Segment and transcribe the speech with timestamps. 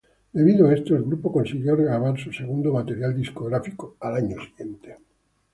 [0.33, 4.97] Debido a esto, el grupo consiguió grabar su segundo material discográfico al año siguiente.